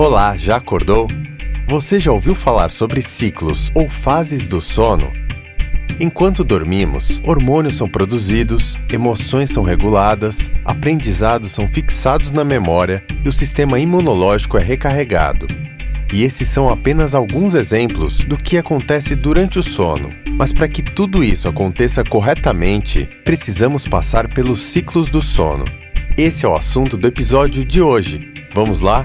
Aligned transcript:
Olá, 0.00 0.36
já 0.36 0.54
acordou? 0.54 1.08
Você 1.66 1.98
já 1.98 2.12
ouviu 2.12 2.32
falar 2.32 2.70
sobre 2.70 3.02
ciclos 3.02 3.68
ou 3.74 3.90
fases 3.90 4.46
do 4.46 4.60
sono? 4.60 5.12
Enquanto 5.98 6.44
dormimos, 6.44 7.20
hormônios 7.24 7.74
são 7.74 7.88
produzidos, 7.88 8.76
emoções 8.92 9.50
são 9.50 9.64
reguladas, 9.64 10.52
aprendizados 10.64 11.50
são 11.50 11.66
fixados 11.66 12.30
na 12.30 12.44
memória 12.44 13.04
e 13.24 13.28
o 13.28 13.32
sistema 13.32 13.80
imunológico 13.80 14.56
é 14.56 14.62
recarregado. 14.62 15.48
E 16.12 16.22
esses 16.22 16.46
são 16.46 16.68
apenas 16.68 17.12
alguns 17.12 17.54
exemplos 17.54 18.18
do 18.18 18.38
que 18.38 18.56
acontece 18.56 19.16
durante 19.16 19.58
o 19.58 19.64
sono. 19.64 20.12
Mas 20.38 20.52
para 20.52 20.68
que 20.68 20.80
tudo 20.80 21.24
isso 21.24 21.48
aconteça 21.48 22.04
corretamente, 22.04 23.10
precisamos 23.24 23.84
passar 23.84 24.32
pelos 24.32 24.60
ciclos 24.60 25.10
do 25.10 25.20
sono. 25.20 25.64
Esse 26.16 26.46
é 26.46 26.48
o 26.48 26.54
assunto 26.54 26.96
do 26.96 27.08
episódio 27.08 27.64
de 27.64 27.82
hoje. 27.82 28.32
Vamos 28.54 28.80
lá? 28.80 29.04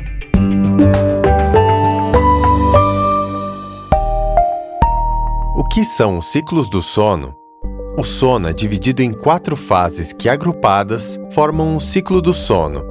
O 5.55 5.63
que 5.63 5.83
são 5.83 6.17
os 6.17 6.31
ciclos 6.31 6.69
do 6.69 6.81
sono? 6.81 7.35
O 7.97 8.03
sono 8.03 8.49
é 8.49 8.53
dividido 8.53 9.03
em 9.03 9.11
quatro 9.11 9.55
fases 9.55 10.11
que, 10.11 10.27
agrupadas, 10.27 11.19
formam 11.31 11.75
um 11.75 11.79
ciclo 11.79 12.21
do 12.21 12.33
sono. 12.33 12.83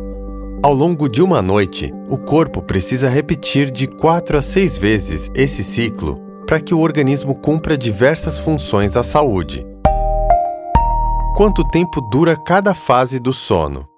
Ao 0.62 0.72
longo 0.72 1.08
de 1.08 1.20
uma 1.20 1.42
noite, 1.42 1.92
o 2.08 2.16
corpo 2.16 2.62
precisa 2.62 3.08
repetir 3.08 3.70
de 3.70 3.88
quatro 3.88 4.38
a 4.38 4.42
seis 4.42 4.78
vezes 4.78 5.28
esse 5.34 5.64
ciclo 5.64 6.20
para 6.46 6.60
que 6.60 6.72
o 6.72 6.78
organismo 6.78 7.34
cumpra 7.34 7.76
diversas 7.76 8.38
funções 8.38 8.96
à 8.96 9.02
saúde. 9.02 9.66
Quanto 11.36 11.66
tempo 11.68 12.00
dura 12.00 12.36
cada 12.36 12.74
fase 12.74 13.18
do 13.18 13.32
sono? 13.32 13.91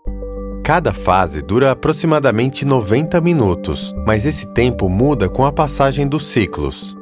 Cada 0.65 0.95
fase 0.95 1.43
dura 1.43 1.73
aproximadamente 1.73 2.65
90 2.65 3.21
minutos, 3.21 3.95
mas 4.07 4.25
esse 4.25 4.47
tempo 4.47 4.89
muda 4.89 5.29
com 5.29 5.45
a 5.45 5.53
passagem 5.53 6.09
dos 6.09 6.29
ciclos. 6.29 6.97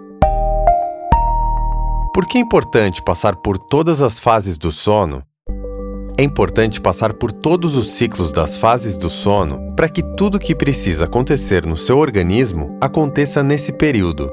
Por 2.12 2.26
que 2.26 2.38
é 2.38 2.40
importante 2.40 3.00
passar 3.00 3.36
por 3.36 3.56
todas 3.56 4.02
as 4.02 4.18
fases 4.18 4.58
do 4.58 4.72
sono? 4.72 5.22
É 6.18 6.24
importante 6.24 6.80
passar 6.80 7.14
por 7.14 7.30
todos 7.30 7.76
os 7.76 7.92
ciclos 7.92 8.32
das 8.32 8.56
fases 8.56 8.98
do 8.98 9.08
sono 9.08 9.72
para 9.76 9.88
que 9.88 10.02
tudo 10.16 10.38
o 10.38 10.40
que 10.40 10.56
precisa 10.56 11.04
acontecer 11.04 11.64
no 11.64 11.76
seu 11.76 11.98
organismo 11.98 12.76
aconteça 12.80 13.44
nesse 13.44 13.70
período. 13.72 14.28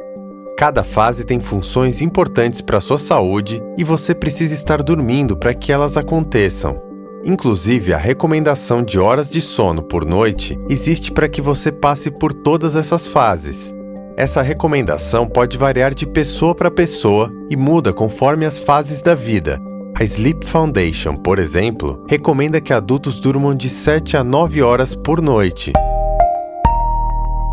Cada 0.57 0.83
fase 0.83 1.23
tem 1.23 1.39
funções 1.39 2.01
importantes 2.01 2.61
para 2.61 2.79
a 2.79 2.81
sua 2.81 2.97
saúde 2.97 3.61
e 3.77 3.83
você 3.83 4.15
precisa 4.15 4.55
estar 4.55 4.81
dormindo 4.81 5.37
para 5.37 5.53
que 5.53 5.71
elas 5.71 5.97
aconteçam. 5.97 6.88
Inclusive, 7.23 7.93
a 7.93 7.97
recomendação 7.97 8.81
de 8.81 8.97
horas 8.97 9.29
de 9.29 9.41
sono 9.41 9.83
por 9.83 10.05
noite 10.05 10.57
existe 10.69 11.11
para 11.11 11.27
que 11.27 11.41
você 11.41 11.71
passe 11.71 12.09
por 12.09 12.33
todas 12.33 12.75
essas 12.75 13.07
fases. 13.07 13.73
Essa 14.15 14.41
recomendação 14.41 15.27
pode 15.27 15.57
variar 15.57 15.93
de 15.93 16.05
pessoa 16.05 16.55
para 16.55 16.71
pessoa 16.71 17.31
e 17.49 17.55
muda 17.55 17.91
conforme 17.93 18.45
as 18.45 18.59
fases 18.59 19.01
da 19.01 19.15
vida. 19.15 19.59
A 19.97 20.03
Sleep 20.03 20.45
Foundation, 20.45 21.15
por 21.15 21.39
exemplo, 21.39 22.05
recomenda 22.07 22.61
que 22.61 22.71
adultos 22.71 23.19
durmam 23.19 23.53
de 23.53 23.69
7 23.69 24.15
a 24.15 24.23
9 24.23 24.61
horas 24.61 24.95
por 24.95 25.21
noite. 25.21 25.73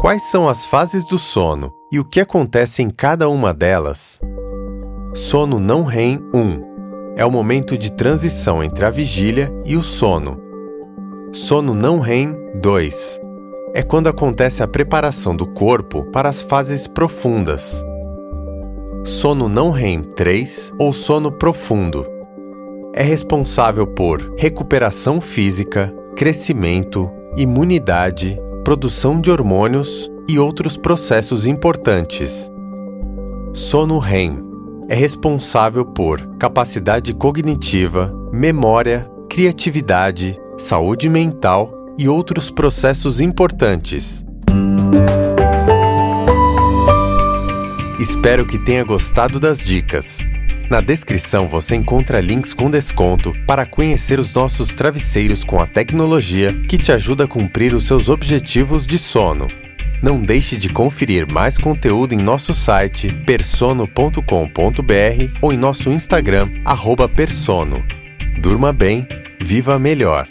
Quais 0.01 0.23
são 0.31 0.49
as 0.49 0.65
fases 0.65 1.09
do 1.09 1.19
sono 1.19 1.73
e 1.91 1.99
o 1.99 2.05
que 2.05 2.21
acontece 2.21 2.83
em 2.83 2.91
cada 2.91 3.29
uma 3.29 3.53
delas? 3.53 4.21
Sono 5.13 5.59
não 5.59 5.83
REM 5.83 6.21
1 6.33 6.76
é 7.17 7.25
o 7.25 7.31
momento 7.31 7.77
de 7.77 7.91
transição 7.91 8.63
entre 8.63 8.85
a 8.85 8.91
vigília 8.91 9.53
e 9.65 9.77
o 9.77 9.83
sono. 9.83 10.41
Sono 11.33 11.75
não 11.75 11.99
REM 11.99 12.37
2 12.61 13.21
é 13.75 13.83
quando 13.83 14.09
acontece 14.09 14.63
a 14.63 14.69
preparação 14.69 15.35
do 15.35 15.47
corpo 15.47 16.05
para 16.13 16.29
as 16.29 16.43
fases 16.43 16.87
profundas. 16.87 17.85
Sono 19.05 19.49
não 19.49 19.71
REM 19.71 20.03
3 20.03 20.75
ou 20.79 20.93
sono 20.93 21.33
profundo 21.33 22.15
é 22.97 23.03
responsável 23.03 23.87
por 23.87 24.33
recuperação 24.39 25.21
física, 25.21 25.95
crescimento, 26.17 27.13
imunidade, 27.37 28.41
produção 28.65 29.21
de 29.21 29.31
hormônios 29.31 30.11
e 30.27 30.39
outros 30.39 30.79
processos 30.79 31.47
importantes. 31.47 32.51
Sono 33.53 33.99
REM 33.99 34.46
é 34.89 34.95
responsável 34.95 35.85
por 35.85 36.37
capacidade 36.37 37.13
cognitiva, 37.13 38.13
memória, 38.33 39.09
criatividade, 39.29 40.39
saúde 40.57 41.09
mental 41.09 41.73
e 41.99 42.09
outros 42.09 42.51
processos 42.51 43.21
importantes. 43.21 44.25
Espero 47.99 48.47
que 48.47 48.59
tenha 48.59 48.85
gostado 48.85 49.41
das 49.41 49.59
dicas. 49.59 50.19
Na 50.71 50.81
descrição 50.81 51.49
você 51.49 51.77
encontra 51.77 52.21
links 52.21 52.53
com 52.53 52.71
desconto 52.71 53.33
para 53.47 53.65
conhecer 53.65 54.19
os 54.19 54.35
nossos 54.35 54.75
travesseiros 54.75 55.45
com 55.45 55.61
a 55.61 55.67
tecnologia 55.67 56.53
que 56.69 56.77
te 56.77 56.93
ajuda 56.93 57.25
a 57.25 57.29
cumprir 57.29 57.73
os 57.73 57.87
seus 57.87 58.09
objetivos 58.09 58.87
de 58.87 58.99
sono. 58.99 59.66
Não 60.03 60.23
deixe 60.23 60.57
de 60.57 60.69
conferir 60.69 61.27
mais 61.27 61.57
conteúdo 61.57 62.13
em 62.13 62.19
nosso 62.19 62.53
site 62.53 63.13
persono.com.br 63.27 64.21
ou 65.41 65.53
em 65.53 65.57
nosso 65.57 65.91
Instagram, 65.91 66.51
@persono. 67.15 67.85
Durma 68.41 68.73
bem, 68.73 69.07
viva 69.41 69.79
melhor. 69.79 70.29